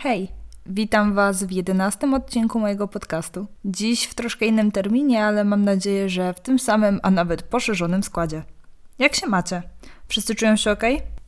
Hej, 0.00 0.28
witam 0.66 1.14
Was 1.14 1.44
w 1.44 1.50
jedenastym 1.50 2.14
odcinku 2.14 2.60
mojego 2.60 2.88
podcastu. 2.88 3.46
Dziś 3.64 4.04
w 4.04 4.14
troszkę 4.14 4.46
innym 4.46 4.72
terminie, 4.72 5.24
ale 5.24 5.44
mam 5.44 5.64
nadzieję, 5.64 6.08
że 6.08 6.34
w 6.34 6.40
tym 6.40 6.58
samym, 6.58 7.00
a 7.02 7.10
nawet 7.10 7.42
poszerzonym 7.42 8.02
składzie. 8.02 8.42
Jak 8.98 9.14
się 9.14 9.26
macie? 9.26 9.62
Wszyscy 10.08 10.34
czują 10.34 10.56
się 10.56 10.70
ok? 10.70 10.82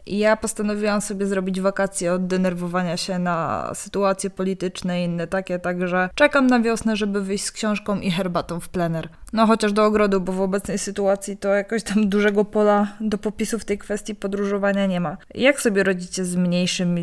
Ja 0.07 0.37
postanowiłam 0.37 1.01
sobie 1.01 1.27
zrobić 1.27 1.61
wakacje 1.61 2.13
od 2.13 2.27
denerwowania 2.27 2.97
się 2.97 3.19
na 3.19 3.71
sytuacje 3.75 4.31
polityczne 4.31 5.03
i 5.03 5.05
inne 5.05 5.27
takie, 5.27 5.59
także 5.59 6.11
czekam 6.15 6.47
na 6.47 6.61
wiosnę, 6.61 6.97
żeby 6.97 7.23
wyjść 7.23 7.45
z 7.45 7.53
książką 7.53 8.01
i 8.01 8.11
herbatą 8.11 8.61
w 8.61 8.69
plener. 8.69 9.09
No 9.33 9.47
chociaż 9.47 9.73
do 9.73 9.85
ogrodu, 9.85 10.21
bo 10.21 10.33
w 10.33 10.41
obecnej 10.41 10.79
sytuacji 10.79 11.37
to 11.37 11.49
jakoś 11.49 11.83
tam 11.83 12.09
dużego 12.09 12.45
pola 12.45 12.97
do 13.01 13.19
popisu 13.19 13.59
w 13.59 13.65
tej 13.65 13.79
kwestii 13.79 14.15
podróżowania 14.15 14.87
nie 14.87 15.01
ma. 15.01 15.17
Jak 15.35 15.61
sobie 15.61 15.83
rodzicie 15.83 16.25
z 16.25 16.37
mniejszym 16.37 16.97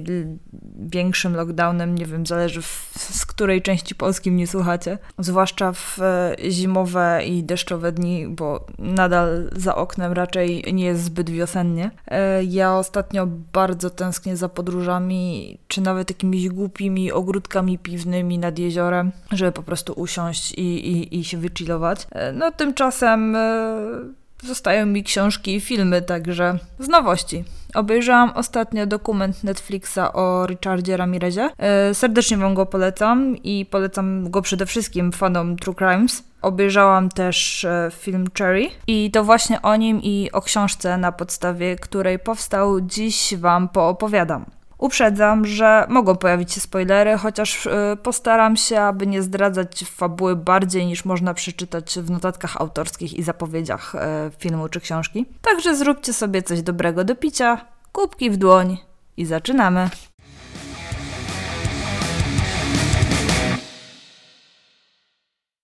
większym 0.79 1.35
lockdownem? 1.35 1.95
Nie 1.95 2.05
wiem, 2.05 2.25
zależy 2.25 2.61
w, 2.61 2.93
z 2.97 3.25
której 3.25 3.61
części 3.61 3.95
Polski 3.95 4.31
mnie 4.31 4.47
słuchacie. 4.47 4.97
Zwłaszcza 5.19 5.71
w 5.71 5.99
e, 6.01 6.35
zimowe 6.49 7.21
i 7.25 7.43
deszczowe 7.43 7.91
dni, 7.91 8.27
bo 8.27 8.65
nadal 8.79 9.49
za 9.55 9.75
oknem 9.75 10.13
raczej 10.13 10.73
nie 10.73 10.85
jest 10.85 11.03
zbyt 11.03 11.29
wiosennie. 11.29 11.91
E, 12.07 12.43
ja 12.43 12.77
ostatnio 12.77 13.27
bardzo 13.53 13.89
tęsknię 13.89 14.37
za 14.37 14.49
podróżami, 14.49 15.57
czy 15.67 15.81
nawet 15.81 16.09
jakimiś 16.09 16.49
głupimi 16.49 17.11
ogródkami 17.11 17.77
piwnymi 17.77 18.39
nad 18.39 18.59
jeziorem, 18.59 19.11
żeby 19.31 19.51
po 19.51 19.63
prostu 19.63 19.93
usiąść 19.93 20.51
i, 20.51 20.91
i, 20.91 21.19
i 21.19 21.23
się 21.23 21.37
wychillować. 21.37 22.07
E, 22.17 22.31
no 22.31 22.51
tymczasem 22.51 23.35
e, 23.35 23.77
zostają 24.43 24.85
mi 24.85 25.03
książki 25.03 25.55
i 25.55 25.61
filmy, 25.61 26.01
także 26.01 26.57
z 26.79 26.87
nowości. 26.87 27.43
Obejrzałam 27.73 28.31
ostatnio 28.35 28.85
dokument 28.85 29.43
Netflixa 29.43 30.13
o 30.13 30.45
Richardzie 30.45 30.97
Ramirezie. 30.97 31.49
E, 31.57 31.93
serdecznie 31.93 32.37
Wam 32.37 32.53
go 32.53 32.65
polecam 32.65 33.37
i 33.37 33.65
polecam 33.65 34.31
go 34.31 34.41
przede 34.41 34.65
wszystkim 34.65 35.11
fanom 35.11 35.57
True 35.57 35.75
Crimes. 35.75 36.23
Obejrzałam 36.41 37.09
też 37.09 37.65
film 37.91 38.25
Cherry 38.37 38.69
i 38.87 39.11
to 39.11 39.23
właśnie 39.23 39.61
o 39.61 39.75
nim 39.75 40.01
i 40.03 40.29
o 40.33 40.41
książce, 40.41 40.97
na 40.97 41.11
podstawie 41.11 41.75
której 41.75 42.19
powstał, 42.19 42.81
dziś 42.81 43.35
Wam 43.37 43.69
poopowiadam. 43.69 44.45
Uprzedzam, 44.77 45.45
że 45.45 45.85
mogą 45.89 46.15
pojawić 46.15 46.53
się 46.53 46.61
spoilery, 46.61 47.17
chociaż 47.17 47.65
y, 47.65 47.69
postaram 48.03 48.57
się, 48.57 48.81
aby 48.81 49.07
nie 49.07 49.21
zdradzać 49.21 49.83
fabuły 49.83 50.35
bardziej 50.35 50.85
niż 50.85 51.05
można 51.05 51.33
przeczytać 51.33 51.99
w 51.99 52.09
notatkach 52.11 52.61
autorskich 52.61 53.13
i 53.13 53.23
zapowiedziach 53.23 53.95
y, 53.95 53.99
filmu 54.37 54.69
czy 54.69 54.81
książki. 54.81 55.25
Także 55.41 55.75
zróbcie 55.75 56.13
sobie 56.13 56.41
coś 56.41 56.61
dobrego 56.61 57.03
do 57.03 57.15
picia, 57.15 57.65
kubki 57.91 58.29
w 58.29 58.37
dłoń 58.37 58.77
i 59.17 59.25
zaczynamy. 59.25 59.89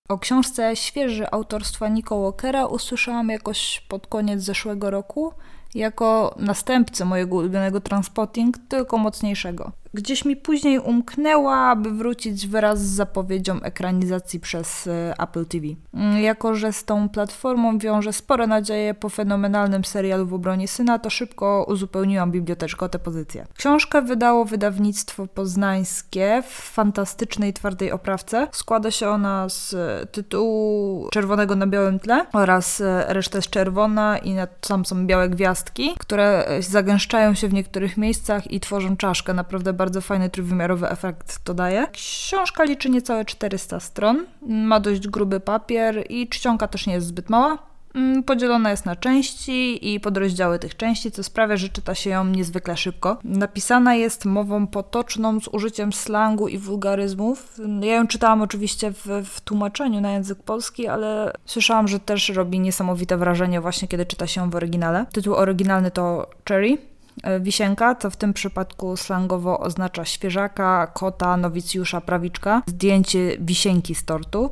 O 0.09 0.19
książce 0.19 0.75
świeży 0.75 1.31
autorstwa 1.31 1.87
Nico 1.87 2.21
Walkera 2.21 2.65
usłyszałam 2.65 3.29
jakoś 3.29 3.85
pod 3.89 4.07
koniec 4.07 4.41
zeszłego 4.41 4.89
roku 4.89 5.33
jako 5.75 6.35
następcę 6.39 7.05
mojego 7.05 7.35
ulubionego 7.35 7.81
Transpotting, 7.81 8.57
tylko 8.57 8.97
mocniejszego. 8.97 9.71
Gdzieś 9.95 10.25
mi 10.25 10.35
później 10.35 10.79
umknęła, 10.79 11.57
aby 11.57 11.91
wrócić 11.91 12.47
wraz 12.47 12.81
z 12.81 12.95
zapowiedzią 12.95 13.61
ekranizacji 13.61 14.39
przez 14.39 14.87
e, 14.87 15.13
Apple 15.19 15.45
TV. 15.45 15.67
Mm, 15.93 16.21
jako, 16.21 16.55
że 16.55 16.73
z 16.73 16.85
tą 16.85 17.09
platformą 17.09 17.77
wiąże 17.77 18.13
spore 18.13 18.47
nadzieje 18.47 18.93
po 18.93 19.09
fenomenalnym 19.09 19.85
serialu 19.85 20.27
w 20.27 20.33
obronie 20.33 20.67
syna, 20.67 20.99
to 20.99 21.09
szybko 21.09 21.65
uzupełniłam 21.67 22.31
biblioteczkę 22.31 22.85
o 22.85 22.89
tę 22.89 22.99
pozycję. 22.99 23.45
Książkę 23.57 24.01
wydało 24.01 24.45
wydawnictwo 24.45 25.27
poznańskie 25.27 26.43
w 26.47 26.53
fantastycznej 26.53 27.53
twardej 27.53 27.91
oprawce. 27.91 28.47
Składa 28.51 28.91
się 28.91 29.09
ona 29.09 29.49
z 29.49 29.73
e, 29.73 30.05
tytułu 30.05 31.07
czerwonego 31.11 31.55
na 31.55 31.67
białym 31.67 31.99
tle 31.99 32.25
oraz 32.33 32.81
e, 32.81 33.05
reszta 33.07 33.37
jest 33.37 33.49
czerwona 33.49 34.17
i 34.17 34.35
tam 34.67 34.85
są 34.85 35.07
białe 35.07 35.29
gwiazdki, 35.29 35.95
które 35.99 36.47
zagęszczają 36.59 37.33
się 37.33 37.47
w 37.47 37.53
niektórych 37.53 37.97
miejscach 37.97 38.51
i 38.51 38.59
tworzą 38.59 38.97
czaszkę. 38.97 39.33
Naprawdę 39.33 39.73
bardzo 39.73 39.82
fajny 40.01 40.29
trójwymiarowy 40.29 40.89
efekt 40.89 41.39
to 41.43 41.53
daje. 41.53 41.87
Książka 41.91 42.63
liczy 42.63 42.89
niecałe 42.89 43.25
400 43.25 43.79
stron, 43.79 44.25
ma 44.41 44.79
dość 44.79 45.07
gruby 45.07 45.39
papier 45.39 46.05
i 46.09 46.27
czcionka 46.27 46.67
też 46.67 46.87
nie 46.87 46.93
jest 46.93 47.07
zbyt 47.07 47.29
mała. 47.29 47.73
Mm, 47.95 48.23
podzielona 48.23 48.71
jest 48.71 48.85
na 48.85 48.95
części 48.95 49.93
i 49.93 49.99
podrozdziały 49.99 50.59
tych 50.59 50.77
części, 50.77 51.11
co 51.11 51.23
sprawia, 51.23 51.57
że 51.57 51.69
czyta 51.69 51.95
się 51.95 52.09
ją 52.09 52.25
niezwykle 52.25 52.77
szybko. 52.77 53.17
Napisana 53.23 53.95
jest 53.95 54.25
mową 54.25 54.67
potoczną 54.67 55.39
z 55.39 55.47
użyciem 55.47 55.93
slangu 55.93 56.47
i 56.47 56.57
wulgaryzmów. 56.57 57.59
Ja 57.81 57.95
ją 57.95 58.07
czytałam 58.07 58.41
oczywiście 58.41 58.91
w, 58.91 59.05
w 59.25 59.41
tłumaczeniu 59.41 60.01
na 60.01 60.11
język 60.11 60.43
polski, 60.43 60.87
ale 60.87 61.33
słyszałam, 61.45 61.87
że 61.87 61.99
też 61.99 62.29
robi 62.29 62.59
niesamowite 62.59 63.17
wrażenie 63.17 63.61
właśnie 63.61 63.87
kiedy 63.87 64.05
czyta 64.05 64.27
się 64.27 64.41
ją 64.41 64.49
w 64.49 64.55
oryginale. 64.55 65.05
Tytuł 65.11 65.35
oryginalny 65.35 65.91
to 65.91 66.29
Cherry, 66.49 66.77
wisienka, 67.39 67.95
co 67.95 68.09
w 68.09 68.17
tym 68.17 68.33
przypadku 68.33 68.97
slangowo 68.97 69.59
oznacza 69.59 70.05
świeżaka, 70.05 70.87
kota, 70.87 71.37
nowicjusza, 71.37 72.01
prawiczka, 72.01 72.61
zdjęcie 72.67 73.37
wisienki 73.39 73.95
z 73.95 74.05
tortu. 74.05 74.51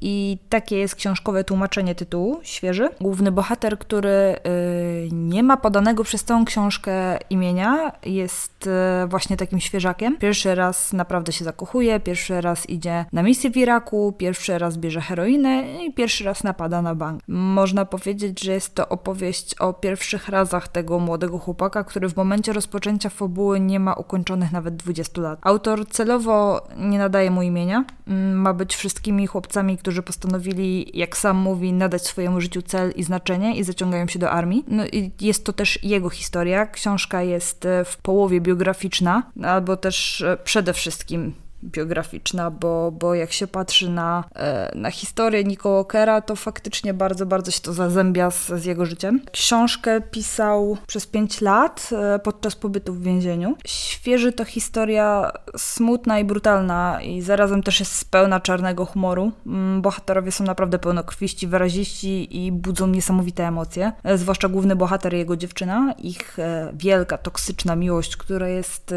I 0.00 0.38
takie 0.48 0.78
jest 0.78 0.94
książkowe 0.94 1.44
tłumaczenie 1.44 1.94
tytułu, 1.94 2.40
świeży. 2.42 2.88
Główny 3.00 3.32
bohater, 3.32 3.78
który 3.78 4.08
y, 4.08 5.08
nie 5.12 5.42
ma 5.42 5.56
podanego 5.56 6.04
przez 6.04 6.24
całą 6.24 6.44
książkę 6.44 7.18
imienia, 7.30 7.92
jest 8.06 8.66
y, 8.66 9.06
właśnie 9.06 9.36
takim 9.36 9.60
świeżakiem. 9.60 10.16
Pierwszy 10.18 10.54
raz 10.54 10.92
naprawdę 10.92 11.32
się 11.32 11.44
zakochuje, 11.44 12.00
pierwszy 12.00 12.40
raz 12.40 12.70
idzie 12.70 13.04
na 13.12 13.22
misję 13.22 13.50
w 13.50 13.56
Iraku, 13.56 14.14
pierwszy 14.18 14.58
raz 14.58 14.78
bierze 14.78 15.00
heroinę 15.00 15.84
i 15.84 15.92
pierwszy 15.92 16.24
raz 16.24 16.44
napada 16.44 16.82
na 16.82 16.94
bank. 16.94 17.22
Można 17.28 17.84
powiedzieć, 17.84 18.40
że 18.40 18.52
jest 18.52 18.74
to 18.74 18.88
opowieść 18.88 19.54
o 19.54 19.72
pierwszych 19.72 20.28
razach 20.28 20.68
tego 20.68 20.98
młodego 20.98 21.38
chłopaka, 21.38 21.84
który 21.84 22.08
w 22.08 22.16
momencie 22.16 22.52
rozpoczęcia 22.52 23.10
fabuły 23.10 23.60
nie 23.60 23.80
ma 23.80 23.94
ukończonych 23.94 24.52
nawet 24.52 24.76
20 24.76 25.20
lat. 25.20 25.38
Autor 25.42 25.88
celowo 25.88 26.68
nie 26.76 26.98
nadaje 26.98 27.30
mu 27.30 27.42
imienia, 27.42 27.84
mm, 28.08 28.40
ma 28.40 28.54
być 28.54 28.76
wszystkimi 28.76 29.26
chłopcami, 29.26 29.78
którzy 29.78 29.89
którzy 29.90 30.02
postanowili, 30.02 30.98
jak 30.98 31.16
sam 31.16 31.36
mówi, 31.36 31.72
nadać 31.72 32.06
swojemu 32.06 32.40
życiu 32.40 32.62
cel 32.62 32.92
i 32.96 33.02
znaczenie 33.02 33.56
i 33.56 33.64
zaciągają 33.64 34.08
się 34.08 34.18
do 34.18 34.30
armii. 34.30 34.64
No 34.68 34.86
i 34.86 35.10
jest 35.20 35.44
to 35.44 35.52
też 35.52 35.84
jego 35.84 36.10
historia. 36.10 36.66
Książka 36.66 37.22
jest 37.22 37.66
e, 37.66 37.84
w 37.84 37.96
połowie 37.96 38.40
biograficzna, 38.40 39.22
albo 39.42 39.76
też 39.76 40.22
e, 40.22 40.36
przede 40.44 40.72
wszystkim 40.72 41.34
biograficzna, 41.64 42.50
bo, 42.50 42.92
bo 42.92 43.14
jak 43.14 43.32
się 43.32 43.46
patrzy 43.46 43.90
na, 43.90 44.24
e, 44.34 44.72
na 44.74 44.90
historię 44.90 45.44
Nico 45.44 45.74
Walkera, 45.74 46.20
to 46.20 46.36
faktycznie 46.36 46.94
bardzo, 46.94 47.26
bardzo 47.26 47.50
się 47.50 47.60
to 47.60 47.72
zazębia 47.72 48.30
z, 48.30 48.46
z 48.46 48.64
jego 48.64 48.86
życiem. 48.86 49.20
Książkę 49.32 50.00
pisał 50.00 50.76
przez 50.86 51.06
5 51.06 51.40
lat 51.40 51.90
e, 51.92 52.18
podczas 52.18 52.56
pobytu 52.56 52.94
w 52.94 53.02
więzieniu. 53.02 53.56
Świeży 53.66 54.32
to 54.32 54.44
historia 54.44 55.32
smutna 55.56 56.18
i 56.18 56.24
brutalna 56.24 57.02
i 57.02 57.22
zarazem 57.22 57.62
też 57.62 57.80
jest 57.80 58.10
pełna 58.10 58.40
czarnego 58.40 58.84
humoru. 58.84 59.32
Mm, 59.46 59.82
bohaterowie 59.82 60.32
są 60.32 60.44
naprawdę 60.44 60.78
pełnokrwiści, 60.78 61.46
wyraziści 61.46 62.44
i 62.46 62.52
budzą 62.52 62.86
niesamowite 62.86 63.46
emocje. 63.46 63.92
E, 64.04 64.18
zwłaszcza 64.18 64.48
główny 64.48 64.76
bohater 64.76 65.14
i 65.14 65.18
jego 65.18 65.36
dziewczyna. 65.36 65.94
Ich 65.98 66.36
wielka, 66.74 67.18
toksyczna 67.18 67.76
miłość, 67.76 68.16
która 68.16 68.48
jest 68.48 68.94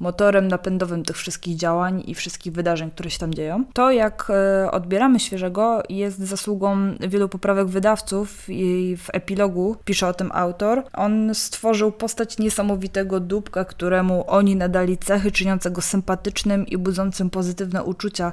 motorem 0.00 0.48
napędowym 0.48 1.04
tych 1.04 1.16
wszystkich 1.16 1.56
działań 1.56 2.02
i 2.06 2.14
wszystkich 2.14 2.52
wydarzeń, 2.52 2.90
które 2.90 3.10
się 3.10 3.18
tam 3.18 3.34
dzieją. 3.34 3.64
To, 3.72 3.90
jak 3.90 4.30
e, 4.30 4.70
odbieramy 4.70 5.20
świeżego, 5.20 5.82
jest 5.88 6.18
zasługą 6.18 6.94
wielu 7.00 7.28
poprawek 7.28 7.66
wydawców 7.66 8.44
i 8.48 8.96
w 8.96 9.08
epilogu 9.12 9.76
pisze 9.84 10.08
o 10.08 10.14
tym 10.14 10.30
autor. 10.34 10.82
On 10.92 11.34
stworzył 11.34 11.92
postać 11.92 12.38
niesamowitego 12.38 13.20
dupka, 13.20 13.64
któremu 13.64 14.24
oni 14.30 14.56
nadali 14.56 14.98
cechy 14.98 15.32
czyniącego 15.32 15.80
sympatycznym 15.80 16.66
i 16.66 16.78
budzącym 16.78 17.30
pozytywne 17.30 17.82
uczucia 17.84 18.32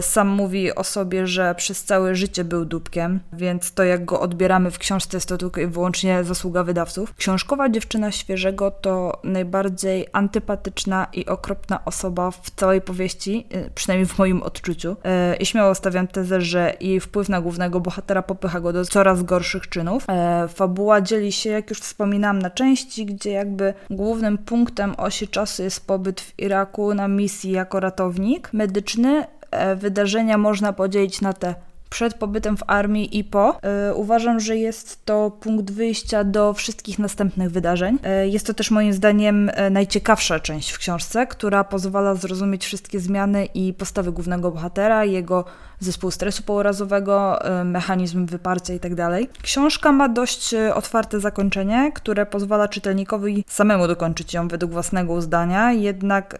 sam 0.00 0.28
mówi 0.28 0.74
o 0.74 0.84
sobie, 0.84 1.26
że 1.26 1.54
przez 1.54 1.84
całe 1.84 2.14
życie 2.14 2.44
był 2.44 2.64
dupkiem, 2.64 3.20
więc 3.32 3.72
to 3.72 3.84
jak 3.84 4.04
go 4.04 4.20
odbieramy 4.20 4.70
w 4.70 4.78
książce 4.78 5.16
jest 5.16 5.28
to 5.28 5.38
tylko 5.38 5.60
i 5.60 5.66
wyłącznie 5.66 6.24
zasługa 6.24 6.64
wydawców. 6.64 7.14
Książkowa 7.16 7.68
dziewczyna 7.68 8.12
świeżego 8.12 8.70
to 8.70 9.20
najbardziej 9.24 10.06
antypatyczna 10.12 11.06
i 11.12 11.26
okropna 11.26 11.84
osoba 11.84 12.30
w 12.30 12.50
całej 12.50 12.80
powieści, 12.80 13.46
e, 13.50 13.70
przynajmniej 13.70 14.06
w 14.06 14.18
moim 14.18 14.42
odczuciu. 14.42 14.96
E, 15.04 15.36
I 15.36 15.46
śmiało 15.46 15.74
stawiam 15.74 16.06
tezę, 16.06 16.40
że 16.40 16.74
jej 16.80 17.00
wpływ 17.00 17.28
na 17.28 17.40
głównego 17.40 17.80
bohatera 17.80 18.22
popycha 18.22 18.60
go 18.60 18.72
do 18.72 18.84
coraz 18.84 19.22
gorszych 19.22 19.68
czynów. 19.68 20.06
Fabuła 20.48 21.00
dzieli 21.00 21.32
się, 21.32 21.50
jak 21.50 21.70
już 21.70 21.80
wspominałam, 21.80 22.38
na 22.38 22.50
części, 22.50 23.06
gdzie 23.06 23.30
jakby 23.30 23.74
głównym 23.90 24.38
punktem 24.38 24.94
osi 24.98 25.28
czasu 25.28 25.62
jest 25.62 25.86
pobyt 25.86 26.20
w 26.20 26.38
Iraku 26.38 26.94
na 26.94 27.08
misji 27.08 27.50
jako 27.50 27.80
ratownik 27.80 28.52
medyczny, 28.52 29.26
E, 29.26 29.35
wydarzenia 29.76 30.38
można 30.38 30.72
podzielić 30.72 31.20
na 31.20 31.32
te 31.32 31.54
przed 31.90 32.14
pobytem 32.14 32.56
w 32.56 32.62
armii 32.66 33.18
i 33.18 33.24
po. 33.24 33.62
E, 33.62 33.94
uważam, 33.94 34.40
że 34.40 34.56
jest 34.56 35.04
to 35.04 35.30
punkt 35.30 35.70
wyjścia 35.70 36.24
do 36.24 36.54
wszystkich 36.54 36.98
następnych 36.98 37.50
wydarzeń. 37.50 37.98
E, 38.02 38.28
jest 38.28 38.46
to 38.46 38.54
też 38.54 38.70
moim 38.70 38.92
zdaniem 38.92 39.50
e, 39.54 39.70
najciekawsza 39.70 40.40
część 40.40 40.70
w 40.70 40.78
książce, 40.78 41.26
która 41.26 41.64
pozwala 41.64 42.14
zrozumieć 42.14 42.64
wszystkie 42.64 43.00
zmiany 43.00 43.44
i 43.44 43.74
postawy 43.74 44.12
głównego 44.12 44.50
bohatera, 44.50 45.04
jego 45.04 45.44
zespół 45.80 46.10
stresu 46.10 46.42
pourazowego, 46.42 47.38
mechanizm 47.64 48.26
wyparcia 48.26 48.72
itd. 48.72 48.96
Tak 48.96 49.42
Książka 49.42 49.92
ma 49.92 50.08
dość 50.08 50.54
otwarte 50.74 51.20
zakończenie, 51.20 51.92
które 51.94 52.26
pozwala 52.26 52.68
czytelnikowi 52.68 53.44
samemu 53.48 53.88
dokończyć 53.88 54.34
ją 54.34 54.48
według 54.48 54.72
własnego 54.72 55.12
uzdania, 55.12 55.72
jednak 55.72 56.38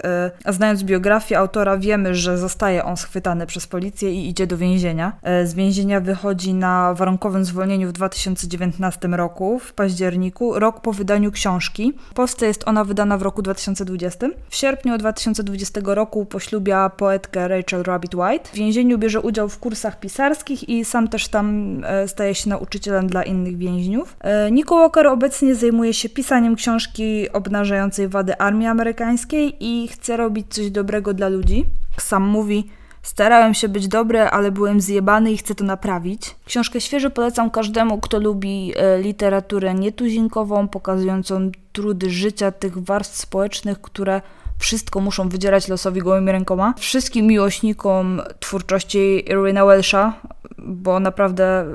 znając 0.49 0.85
biografię 0.85 1.39
autora 1.39 1.77
wiemy, 1.79 2.15
że 2.15 2.39
zostaje 2.39 2.85
on 2.85 2.97
schwytany 2.97 3.47
przez 3.47 3.67
policję 3.67 4.13
i 4.13 4.29
idzie 4.29 4.47
do 4.47 4.57
więzienia 4.57 5.13
z 5.45 5.55
więzienia 5.55 6.01
wychodzi 6.01 6.55
na 6.55 6.95
warunkowym 6.95 7.45
zwolnieniu 7.45 7.89
w 7.89 7.93
2019 7.93 9.09
roku, 9.09 9.59
w 9.59 9.73
październiku, 9.73 10.59
rok 10.59 10.81
po 10.81 10.93
wydaniu 10.93 11.33
książki. 11.33 11.93
W 12.11 12.15
Polsce 12.15 12.47
jest 12.47 12.69
ona 12.69 12.85
wydana 12.85 13.19
w 13.19 13.23
roku 13.23 13.43
2020. 13.43 14.27
W 14.49 14.57
sierpniu 14.57 14.99
2020 14.99 15.81
roku 15.85 16.27
poślubia 16.27 16.91
poetkę 16.91 17.49
Rachel 17.49 17.83
Rabbit 17.83 18.15
White. 18.15 18.49
W 18.53 18.55
więzieniu 18.55 18.99
bierze 18.99 19.21
udział 19.27 19.49
w 19.49 19.59
kursach 19.59 20.01
pisarskich 20.01 20.69
i 20.69 20.85
sam 20.85 21.09
też 21.09 21.29
tam 21.29 21.77
e, 21.85 22.09
staje 22.09 22.35
się 22.35 22.51
nauczycielem 22.51 23.07
dla 23.07 23.23
innych 23.23 23.59
więźniów. 23.59 24.17
E, 24.21 24.51
Nico 24.51 24.75
Walker 24.75 25.07
obecnie 25.07 25.55
zajmuje 25.55 25.95
się 25.95 26.09
pisaniem 26.09 26.57
książki 26.57 27.33
obnażającej 27.33 28.09
wady 28.09 28.39
armii 28.39 28.67
amerykańskiej 28.67 29.57
i 29.61 29.89
chce 29.89 30.17
robić 30.17 30.47
coś 30.51 30.71
dobrego 30.71 31.15
dla 31.15 31.29
ludzi. 31.29 31.65
Sam 32.01 32.23
mówi, 32.23 32.71
Starałem 33.07 33.55
się 33.55 33.69
być 33.69 33.89
dobry, 33.89 34.21
ale 34.21 34.51
byłem 34.53 34.81
zjebany 34.81 35.33
i 35.33 35.37
chcę 35.37 35.55
to 35.55 35.65
naprawić. 35.65 36.37
Książkę 36.45 36.81
świeżo 36.81 37.11
polecam 37.11 37.51
każdemu, 37.51 37.99
kto 38.01 38.19
lubi 38.19 38.73
e, 38.77 38.99
literaturę 38.99 39.75
nietuzinkową, 39.75 40.69
pokazującą 40.69 41.51
trudy 41.73 42.11
życia 42.11 42.51
tych 42.51 42.79
warstw 42.79 43.17
społecznych, 43.17 43.81
które 43.81 44.21
wszystko 44.59 45.01
muszą 45.01 45.29
wydzierać 45.29 45.69
losowi 45.69 46.01
gołymi 46.01 46.33
rękoma. 46.33 46.75
Wszystkim 46.79 47.27
miłośnikom 47.27 48.23
twórczości 48.41 49.31
Irwina 49.31 49.67
Welsha, 49.67 50.13
bo 50.59 51.01
naprawdę 51.01 51.67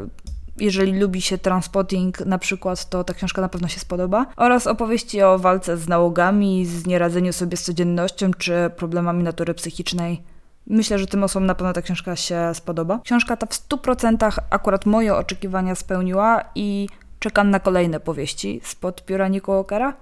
jeżeli 0.58 1.00
lubi 1.00 1.22
się 1.22 1.38
transpotting 1.38 2.20
na 2.20 2.38
przykład, 2.38 2.90
to 2.90 3.04
ta 3.04 3.14
książka 3.14 3.42
na 3.42 3.50
pewno 3.50 3.68
się 3.68 3.80
spodoba. 3.80 4.26
Oraz 4.38 4.68
opowieści 4.68 5.22
o 5.22 5.40
walce 5.40 5.78
z 5.78 5.88
nałogami, 5.88 6.66
z 6.66 6.88
nieradzeniu 6.88 7.34
sobie 7.34 7.58
z 7.58 7.64
codziennością 7.64 8.34
czy 8.34 8.72
problemami 8.76 9.24
natury 9.24 9.54
psychicznej. 9.54 10.24
Myślę, 10.68 11.00
że 11.00 11.08
tym 11.08 11.24
osobom 11.24 11.46
na 11.46 11.56
pewno 11.56 11.74
ta 11.74 11.82
książka 11.82 12.16
się 12.16 12.52
spodoba. 12.54 13.00
Książka 13.04 13.38
ta 13.38 13.46
w 13.46 13.50
100% 13.50 14.40
akurat 14.50 14.86
moje 14.86 15.16
oczekiwania 15.16 15.76
spełniła 15.76 16.44
i 16.56 16.90
czekam 17.20 17.50
na 17.50 17.60
kolejne 17.60 18.00
powieści 18.00 18.62
spod 18.64 19.06
pióra 19.06 19.28
Nico 19.28 19.52
Walkera. 19.52 19.94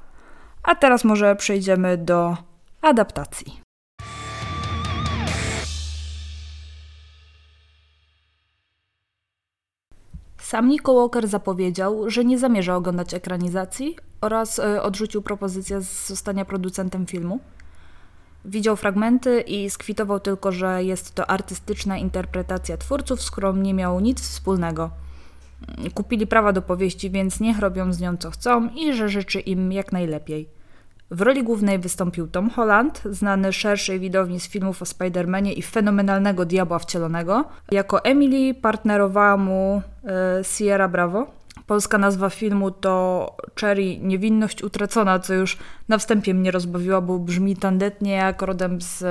A 0.64 0.76
teraz 0.76 1.04
może 1.04 1.36
przejdziemy 1.36 1.98
do 1.98 2.38
adaptacji. 2.82 3.62
Sam 10.38 10.68
Nico 10.68 10.96
Walker 10.96 11.28
zapowiedział, 11.28 12.10
że 12.10 12.26
nie 12.26 12.40
zamierza 12.40 12.76
oglądać 12.76 13.14
ekranizacji 13.14 13.96
oraz 14.22 14.60
e, 14.60 14.82
odrzucił 14.82 15.22
propozycję 15.22 15.82
zostania 15.82 16.46
producentem 16.46 17.06
filmu. 17.06 17.40
Widział 18.46 18.76
fragmenty 18.76 19.42
i 19.42 19.70
skwitował 19.70 20.20
tylko, 20.20 20.52
że 20.52 20.84
jest 20.84 21.16
to 21.16 21.30
artystyczna 21.30 21.98
interpretacja 21.98 22.78
twórców, 22.78 23.22
z 23.22 23.32
którą 23.32 23.56
nie 23.56 23.74
miał 23.74 24.00
nic 24.00 24.22
wspólnego. 24.22 24.90
Kupili 25.94 26.28
prawa 26.28 26.54
do 26.54 26.62
powieści, 26.62 27.10
więc 27.12 27.40
niech 27.40 27.60
robią 27.60 27.94
z 27.94 28.00
nią 28.00 28.18
co 28.18 28.32
chcą 28.32 28.70
i 28.70 28.94
że 28.94 29.10
życzy 29.10 29.40
im 29.40 29.72
jak 29.72 29.92
najlepiej. 29.92 30.59
W 31.12 31.22
roli 31.22 31.44
głównej 31.44 31.80
wystąpił 31.80 32.28
Tom 32.28 32.50
Holland, 32.50 33.02
znany 33.06 33.54
szerszej 33.54 34.00
widowni 34.00 34.40
z 34.40 34.48
filmów 34.50 34.82
o 34.82 34.86
Spider-Manie 34.86 35.54
i 35.58 35.62
fenomenalnego 35.62 36.46
Diabła 36.46 36.80
Wcielonego. 36.80 37.46
Jako 37.72 38.04
Emily 38.04 38.54
partnerowała 38.54 39.38
mu 39.38 39.82
e, 40.06 40.44
Sierra 40.44 40.88
Bravo. 40.88 41.28
Polska 41.68 41.98
nazwa 41.98 42.30
filmu 42.30 42.72
to 42.72 43.26
Cherry 43.60 43.98
Niewinność 43.98 44.64
Utracona, 44.64 45.20
co 45.20 45.34
już 45.34 45.58
na 45.88 45.98
wstępie 45.98 46.34
mnie 46.34 46.52
rozbawiła, 46.52 47.02
bo 47.02 47.20
brzmi 47.20 47.56
tandetnie 47.56 48.12
jak 48.12 48.42
rodem 48.42 48.82
z 48.82 49.04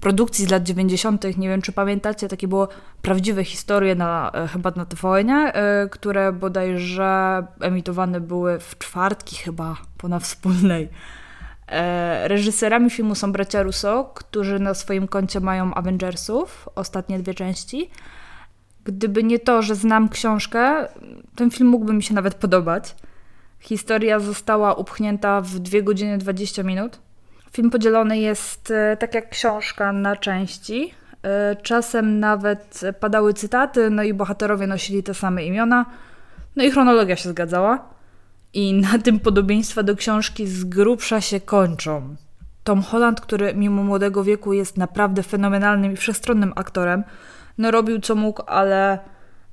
produkcji 0.00 0.44
z 0.46 0.50
lat 0.50 0.62
90. 0.62 1.38
Nie 1.38 1.48
wiem, 1.48 1.62
czy 1.62 1.72
pamiętacie, 1.72 2.28
takie 2.28 2.48
było 2.48 2.68
prawdziwe 3.02 3.44
historie 3.44 3.94
na, 3.94 4.30
e, 4.34 4.48
chyba 4.48 4.72
na 4.76 4.86
tvn 4.86 5.30
e, 5.30 5.88
które 5.90 6.32
bodajże 6.32 7.42
emitowane 7.60 8.20
były 8.20 8.58
w 8.58 8.78
czwartki 8.78 9.36
chyba, 9.36 9.76
po 9.98 10.08
na 10.08 10.18
wspólnej. 10.18 10.88
E, 11.70 12.28
reżyserami 12.28 12.90
filmu 12.90 13.14
są 13.14 13.32
bracia 13.32 13.62
Russo, 13.62 14.12
którzy 14.14 14.58
na 14.58 14.74
swoim 14.74 15.08
koncie 15.08 15.40
mają 15.40 15.74
Avengersów, 15.74 16.68
ostatnie 16.74 17.18
dwie 17.18 17.34
części, 17.34 17.90
Gdyby 18.84 19.24
nie 19.24 19.38
to, 19.38 19.62
że 19.62 19.74
znam 19.74 20.08
książkę, 20.08 20.88
ten 21.36 21.50
film 21.50 21.68
mógłby 21.68 21.92
mi 21.92 22.02
się 22.02 22.14
nawet 22.14 22.34
podobać. 22.34 22.94
Historia 23.60 24.18
została 24.18 24.74
upchnięta 24.74 25.40
w 25.40 25.58
2 25.58 25.82
godziny 25.82 26.18
20 26.18 26.62
minut. 26.62 26.98
Film 27.52 27.70
podzielony 27.70 28.18
jest, 28.18 28.70
e, 28.70 28.96
tak 28.96 29.14
jak 29.14 29.28
książka, 29.28 29.92
na 29.92 30.16
części. 30.16 30.94
E, 31.22 31.56
czasem 31.56 32.20
nawet 32.20 32.80
padały 33.00 33.34
cytaty, 33.34 33.90
no 33.90 34.02
i 34.02 34.14
bohaterowie 34.14 34.66
nosili 34.66 35.02
te 35.02 35.14
same 35.14 35.44
imiona. 35.44 35.86
No 36.56 36.64
i 36.64 36.70
chronologia 36.70 37.16
się 37.16 37.28
zgadzała. 37.28 37.88
I 38.54 38.74
na 38.74 38.98
tym 38.98 39.20
podobieństwa 39.20 39.82
do 39.82 39.96
książki 39.96 40.46
z 40.46 40.64
grubsza 40.64 41.20
się 41.20 41.40
kończą. 41.40 42.16
Tom 42.64 42.82
Holland, 42.82 43.20
który 43.20 43.54
mimo 43.54 43.82
młodego 43.82 44.24
wieku 44.24 44.52
jest 44.52 44.76
naprawdę 44.76 45.22
fenomenalnym 45.22 45.92
i 45.92 45.96
wszechstronnym 45.96 46.52
aktorem, 46.56 47.04
no 47.58 47.70
robił 47.70 48.00
co 48.00 48.14
mógł, 48.14 48.42
ale 48.46 48.98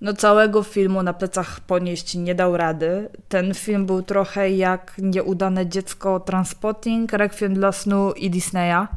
no 0.01 0.13
całego 0.13 0.63
filmu 0.63 1.03
na 1.03 1.13
plecach 1.13 1.59
ponieść 1.59 2.15
nie 2.15 2.35
dał 2.35 2.57
rady. 2.57 3.09
Ten 3.29 3.53
film 3.53 3.85
był 3.85 4.01
trochę 4.01 4.51
jak 4.51 4.93
nieudane 4.97 5.67
dziecko 5.67 6.19
Transpotting, 6.19 7.13
Requiem 7.13 7.53
dla 7.53 7.71
snu 7.71 8.11
i 8.11 8.29
Disneya. 8.29 8.87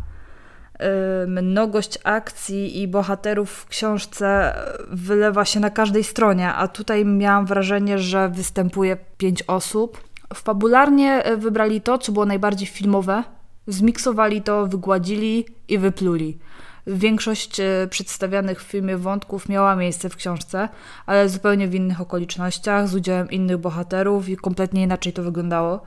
Mnogość 1.27 1.99
akcji 2.05 2.83
i 2.83 2.89
bohaterów 2.89 3.51
w 3.51 3.67
książce 3.67 4.55
wylewa 4.89 5.45
się 5.45 5.61
na 5.61 5.71
każdej 5.71 6.05
stronie, 6.05 6.49
a 6.49 6.69
tutaj 6.69 7.05
miałam 7.05 7.47
wrażenie, 7.47 7.99
że 7.99 8.29
występuje 8.29 8.97
pięć 9.19 9.43
osób. 9.43 10.11
Fabularnie 10.35 11.25
e, 11.25 11.37
wybrali 11.37 11.81
to, 11.81 11.99
co 11.99 12.13
było 12.13 12.27
najbardziej 12.27 12.69
filmowe, 12.69 13.25
zmiksowali 13.67 14.43
to, 14.43 14.67
wygładzili 14.67 15.47
i 15.69 15.79
wypluli. 15.79 16.39
Większość 16.87 17.61
e, 17.61 17.87
przedstawianych 17.91 18.63
w 18.63 18.67
filmie 18.67 18.97
wątków 18.97 19.49
miała 19.49 19.77
miejsce 19.77 20.09
w 20.09 20.17
książce, 20.17 20.69
ale 21.07 21.29
zupełnie 21.29 21.69
w 21.69 21.75
innych 21.75 22.01
okolicznościach, 22.01 22.89
z 22.89 22.95
udziałem 22.95 23.31
innych 23.31 23.59
bohaterów 23.59 24.29
i 24.29 24.37
kompletnie 24.37 24.83
inaczej 24.83 25.13
to 25.13 25.23
wyglądało. 25.23 25.83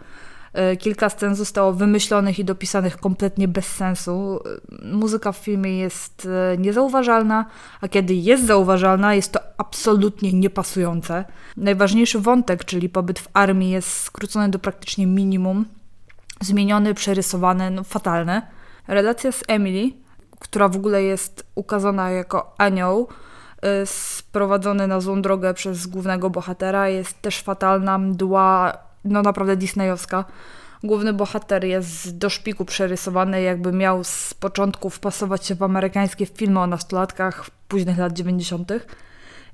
E, 0.54 0.78
kilka 0.78 1.10
scen 1.10 1.36
zostało 1.36 1.74
wymyślonych 1.74 2.40
i 2.40 2.46
dopisanych 2.46 2.98
kompletnie 2.98 3.48
bez 3.48 3.66
sensu. 3.66 4.40
E, 4.82 4.86
muzyka 4.86 5.32
w 5.32 5.38
filmie 5.38 5.78
jest 5.78 6.28
niezauważalna, 6.58 7.46
a 7.82 7.88
kiedy 7.88 8.14
jest 8.14 8.46
zauważalna, 8.46 9.16
jest 9.16 9.32
to 9.32 9.40
absolutnie 9.58 10.34
niepasujące. 10.34 11.26
Najważniejszy 11.58 12.20
wątek, 12.20 12.66
czyli 12.66 12.90
pobyt 12.90 13.20
w 13.20 13.28
armii, 13.34 13.72
jest 13.72 14.02
skrócony 14.02 14.50
do 14.50 14.60
praktycznie 14.60 15.08
minimum. 15.08 15.66
Zmieniony, 16.42 16.94
przerysowany, 16.94 17.72
no 17.72 17.84
fatalny. 17.84 18.42
Relacja 18.88 19.32
z 19.32 19.44
Emily 19.48 20.04
która 20.44 20.70
w 20.70 20.76
ogóle 20.76 21.04
jest 21.04 21.46
ukazana 21.56 22.10
jako 22.10 22.54
anioł, 22.58 23.08
sprowadzony 23.86 24.88
na 24.88 25.00
złą 25.00 25.22
drogę 25.22 25.54
przez 25.54 25.88
głównego 25.88 26.30
bohatera, 26.30 26.90
jest 26.90 27.22
też 27.22 27.42
fatalna, 27.42 27.98
mdła, 27.98 28.78
no 29.06 29.22
naprawdę 29.22 29.58
disneyowska. 29.58 30.26
Główny 30.84 31.14
bohater 31.14 31.66
jest 31.66 32.18
do 32.18 32.30
szpiku 32.30 32.66
przerysowany, 32.66 33.42
jakby 33.42 33.72
miał 33.72 34.04
z 34.04 34.34
początku 34.34 34.90
wpasować 34.90 35.46
się 35.46 35.56
w 35.56 35.64
amerykańskie 35.64 36.26
filmy 36.26 36.60
o 36.60 36.68
nastolatkach 36.68 37.50
późnych 37.68 37.98
lat 37.98 38.14
90. 38.14 38.72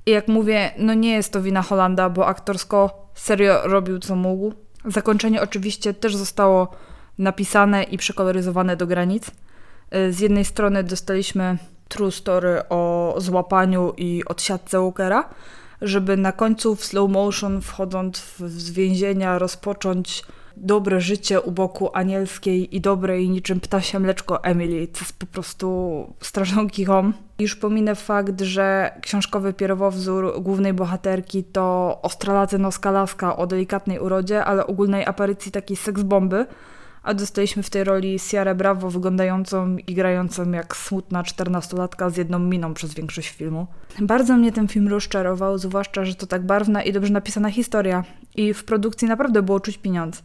I 0.06 0.10
jak 0.10 0.28
mówię, 0.28 0.70
no 0.78 0.94
nie 0.94 1.12
jest 1.12 1.32
to 1.32 1.42
wina 1.42 1.62
Holanda, 1.62 2.10
bo 2.10 2.26
aktorsko 2.26 3.06
serio 3.14 3.60
robił 3.64 3.98
co 3.98 4.16
mógł. 4.16 4.52
Zakończenie 4.84 5.42
oczywiście 5.42 5.94
też 5.94 6.16
zostało 6.16 6.68
napisane 7.18 7.82
i 7.82 7.98
przekoloryzowane 7.98 8.76
do 8.76 8.86
granic. 8.86 9.30
Y, 9.94 10.12
z 10.12 10.20
jednej 10.20 10.44
strony 10.44 10.84
dostaliśmy 10.84 11.58
true 11.88 12.10
story 12.10 12.62
o 12.68 13.14
złapaniu 13.18 13.92
i 13.96 14.22
odsiadce 14.26 14.80
Walkera, 14.80 15.28
żeby 15.82 16.16
na 16.16 16.32
końcu 16.32 16.76
w 16.76 16.84
slow 16.84 17.10
motion 17.10 17.60
wchodząc 17.60 18.36
z 18.38 18.70
więzienia 18.70 19.38
rozpocząć 19.38 20.24
dobre 20.56 21.00
życie 21.00 21.40
u 21.40 21.50
boku 21.50 21.90
anielskiej 21.92 22.76
i 22.76 22.80
dobrej 22.80 23.30
niczym 23.30 23.60
ptasie 23.60 23.98
mleczko 23.98 24.44
Emily, 24.44 24.88
co 24.92 25.00
jest 25.00 25.18
po 25.18 25.26
prostu 25.26 26.06
straszną 26.20 26.68
kichą. 26.68 27.12
Już 27.38 27.56
pominę 27.56 27.94
fakt, 27.94 28.40
że 28.40 28.90
książkowy 29.02 29.52
pierwowzór 29.52 30.42
głównej 30.42 30.72
bohaterki 30.72 31.44
to 31.44 31.98
ostralatynoska 32.02 32.90
laska 32.90 33.36
o 33.36 33.46
delikatnej 33.46 33.98
urodzie, 33.98 34.44
ale 34.44 34.66
ogólnej 34.66 35.06
aparycji 35.06 35.52
takiej 35.52 35.76
seksbomby, 35.76 36.46
a 37.02 37.14
dostaliśmy 37.14 37.62
w 37.62 37.70
tej 37.70 37.84
roli 37.84 38.18
Sierra 38.18 38.54
Bravo 38.54 38.90
wyglądającą 38.90 39.76
i 39.76 39.94
grającą 39.94 40.50
jak 40.50 40.76
smutna 40.76 41.22
czternastolatka 41.22 42.10
z 42.10 42.16
jedną 42.16 42.38
miną 42.38 42.74
przez 42.74 42.94
większość 42.94 43.28
filmu. 43.28 43.66
Bardzo 44.00 44.36
mnie 44.36 44.52
ten 44.52 44.68
film 44.68 44.88
rozczarował, 44.88 45.58
zwłaszcza, 45.58 46.04
że 46.04 46.14
to 46.14 46.26
tak 46.26 46.46
barwna 46.46 46.82
i 46.82 46.92
dobrze 46.92 47.12
napisana 47.12 47.50
historia 47.50 48.04
i 48.36 48.54
w 48.54 48.64
produkcji 48.64 49.08
naprawdę 49.08 49.42
było 49.42 49.60
czuć 49.60 49.78
pieniądz. 49.78 50.22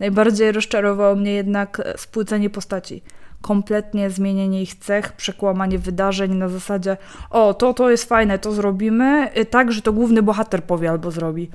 Najbardziej 0.00 0.52
rozczarowało 0.52 1.16
mnie 1.16 1.32
jednak 1.32 1.82
spłycenie 1.96 2.50
postaci. 2.50 3.02
Kompletnie 3.40 4.10
zmienienie 4.10 4.62
ich 4.62 4.74
cech, 4.74 5.12
przekłamanie 5.12 5.78
wydarzeń 5.78 6.34
na 6.34 6.48
zasadzie 6.48 6.96
o, 7.30 7.54
to, 7.54 7.74
to 7.74 7.90
jest 7.90 8.04
fajne, 8.04 8.38
to 8.38 8.52
zrobimy, 8.52 9.30
y, 9.38 9.44
tak, 9.44 9.72
że 9.72 9.82
to 9.82 9.92
główny 9.92 10.22
bohater 10.22 10.64
powie 10.64 10.90
albo 10.90 11.10
zrobi 11.10 11.50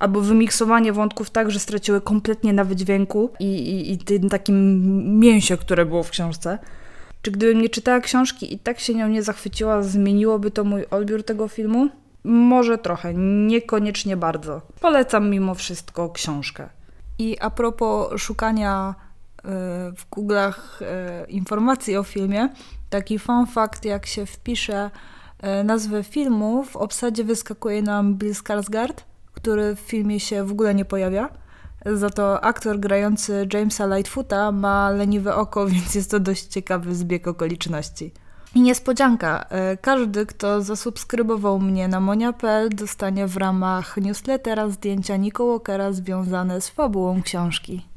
albo 0.00 0.20
wymiksowanie 0.20 0.92
wątków 0.92 1.30
tak, 1.30 1.50
że 1.50 1.58
straciły 1.58 2.00
kompletnie 2.00 2.52
na 2.52 2.64
wydźwięku 2.64 3.30
i, 3.40 3.44
i, 3.44 3.92
i 3.92 3.98
tym 3.98 4.28
takim 4.28 5.18
mięsie, 5.18 5.56
które 5.56 5.86
było 5.86 6.02
w 6.02 6.10
książce. 6.10 6.58
Czy 7.22 7.30
gdybym 7.30 7.60
nie 7.60 7.68
czytała 7.68 8.00
książki 8.00 8.54
i 8.54 8.58
tak 8.58 8.80
się 8.80 8.94
nią 8.94 9.08
nie 9.08 9.22
zachwyciła, 9.22 9.82
zmieniłoby 9.82 10.50
to 10.50 10.64
mój 10.64 10.86
odbiór 10.86 11.22
tego 11.22 11.48
filmu? 11.48 11.88
Może 12.24 12.78
trochę, 12.78 13.14
niekoniecznie 13.46 14.16
bardzo. 14.16 14.62
Polecam 14.80 15.30
mimo 15.30 15.54
wszystko 15.54 16.10
książkę. 16.10 16.68
I 17.18 17.38
a 17.40 17.50
propos 17.50 18.20
szukania 18.20 18.94
y, 19.38 19.42
w 19.96 20.06
Google'ach 20.10 20.54
y, 20.82 21.30
informacji 21.30 21.96
o 21.96 22.02
filmie, 22.02 22.48
taki 22.90 23.18
fun 23.18 23.46
fact, 23.46 23.84
jak 23.84 24.06
się 24.06 24.26
wpisze 24.26 24.90
y, 25.60 25.64
nazwę 25.64 26.04
filmu, 26.04 26.64
w 26.64 26.76
obsadzie 26.76 27.24
wyskakuje 27.24 27.82
nam 27.82 28.14
Bill 28.14 28.32
Skarsgård, 28.32 29.09
który 29.32 29.76
w 29.76 29.80
filmie 29.80 30.20
się 30.20 30.44
w 30.44 30.50
ogóle 30.50 30.74
nie 30.74 30.84
pojawia. 30.84 31.28
Za 31.86 32.10
to 32.10 32.44
aktor 32.44 32.80
grający 32.80 33.48
Jamesa 33.52 33.86
Lightfoota 33.86 34.52
ma 34.52 34.90
leniwe 34.90 35.34
oko, 35.34 35.66
więc 35.72 35.94
jest 35.94 36.10
to 36.10 36.20
dość 36.20 36.44
ciekawy 36.44 36.94
zbieg 36.94 37.28
okoliczności. 37.28 38.12
I 38.54 38.60
niespodzianka, 38.60 39.46
e, 39.48 39.76
każdy, 39.76 40.26
kto 40.26 40.62
zasubskrybował 40.62 41.60
mnie 41.60 41.88
na 41.88 42.00
monia.pl 42.00 42.68
dostanie 42.68 43.26
w 43.26 43.36
ramach 43.36 43.96
newslettera 43.96 44.68
zdjęcia 44.68 45.16
Nico 45.16 45.46
Walkera 45.46 45.92
związane 45.92 46.60
z 46.60 46.68
fabułą 46.68 47.22
książki. 47.22 47.89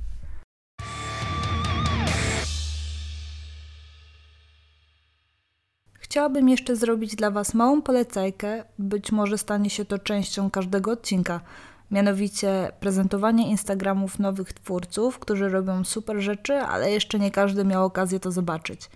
Chciałabym 6.13 6.49
jeszcze 6.49 6.75
zrobić 6.75 7.15
dla 7.15 7.31
Was 7.31 7.53
małą 7.53 7.81
polecajkę, 7.81 8.63
być 8.79 9.11
może 9.11 9.37
stanie 9.37 9.69
się 9.69 9.85
to 9.85 9.99
częścią 9.99 10.51
każdego 10.51 10.91
odcinka, 10.91 11.41
mianowicie 11.91 12.71
prezentowanie 12.79 13.49
Instagramów 13.49 14.19
nowych 14.19 14.53
twórców, 14.53 15.19
którzy 15.19 15.49
robią 15.49 15.83
super 15.83 16.21
rzeczy, 16.21 16.53
ale 16.53 16.91
jeszcze 16.91 17.19
nie 17.19 17.31
każdy 17.31 17.65
miał 17.65 17.85
okazję 17.85 18.19
to 18.19 18.31
zobaczyć. 18.31 18.89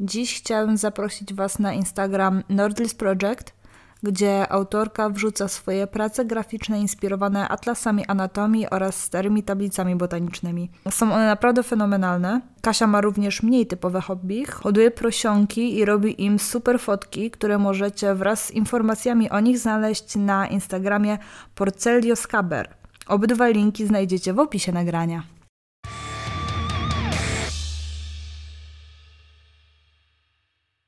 Dziś 0.00 0.38
chciałem 0.38 0.76
zaprosić 0.76 1.34
Was 1.34 1.58
na 1.58 1.72
Instagram 1.72 2.42
Nordlist 2.48 2.98
Project– 2.98 3.52
gdzie 4.02 4.52
autorka 4.52 5.08
wrzuca 5.08 5.48
swoje 5.48 5.86
prace 5.86 6.24
graficzne 6.24 6.80
inspirowane 6.80 7.48
atlasami 7.48 8.06
anatomii 8.06 8.70
oraz 8.70 8.96
starymi 8.96 9.42
tablicami 9.42 9.96
botanicznymi. 9.96 10.70
Są 10.90 11.12
one 11.12 11.26
naprawdę 11.26 11.62
fenomenalne. 11.62 12.40
Kasia 12.62 12.86
ma 12.86 13.00
również 13.00 13.42
mniej 13.42 13.66
typowe 13.66 14.00
hobby, 14.00 14.44
hoduje 14.44 14.90
prosionki 14.90 15.78
i 15.78 15.84
robi 15.84 16.24
im 16.24 16.38
super 16.38 16.80
fotki, 16.80 17.30
które 17.30 17.58
możecie 17.58 18.14
wraz 18.14 18.44
z 18.44 18.50
informacjami 18.50 19.30
o 19.30 19.40
nich 19.40 19.58
znaleźć 19.58 20.16
na 20.16 20.46
Instagramie 20.46 21.18
Porcelio 21.54 22.16
Scaber. 22.16 22.68
Obydwa 23.06 23.48
linki 23.48 23.86
znajdziecie 23.86 24.32
w 24.32 24.38
opisie 24.38 24.72
nagrania. 24.72 25.22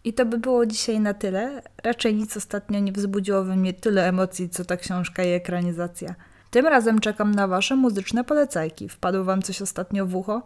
I 0.04 0.12
to 0.12 0.26
by 0.26 0.38
było 0.38 0.66
dzisiaj 0.66 1.00
na 1.00 1.14
tyle. 1.14 1.62
Raczej 1.84 2.14
nic 2.14 2.36
ostatnio 2.36 2.80
nie 2.80 2.92
wzbudziło 2.92 3.44
we 3.44 3.56
mnie 3.56 3.72
tyle 3.72 4.08
emocji, 4.08 4.48
co 4.48 4.64
ta 4.64 4.76
książka 4.76 5.24
i 5.24 5.28
ekranizacja. 5.28 6.14
Tym 6.50 6.66
razem 6.66 7.00
czekam 7.00 7.34
na 7.34 7.48
Wasze 7.48 7.76
muzyczne 7.76 8.24
polecajki. 8.24 8.88
Wpadło 8.88 9.24
Wam 9.24 9.42
coś 9.42 9.62
ostatnio 9.62 10.06
w 10.06 10.16
ucho? 10.16 10.42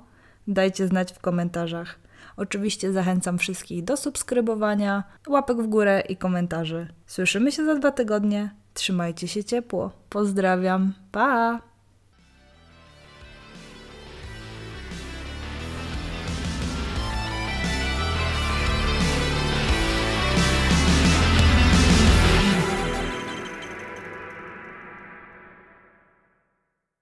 Dajcie 0.48 0.86
znać 0.86 1.12
w 1.12 1.18
komentarzach. 1.18 1.98
Oczywiście 2.36 2.92
zachęcam 2.92 3.38
wszystkich 3.38 3.84
do 3.84 3.96
subskrybowania, 3.96 5.04
łapek 5.28 5.56
w 5.56 5.66
górę 5.66 6.02
i 6.08 6.16
komentarzy. 6.16 6.88
Słyszymy 7.06 7.52
się 7.52 7.64
za 7.64 7.74
dwa 7.74 7.90
tygodnie. 7.90 8.50
Trzymajcie 8.74 9.28
się 9.28 9.44
ciepło. 9.44 9.90
Pozdrawiam. 10.10 10.94
Pa! 11.12 11.67